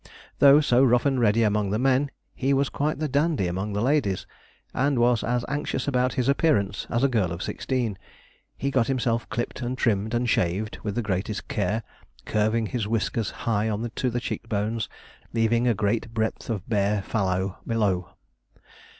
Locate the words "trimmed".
9.77-10.15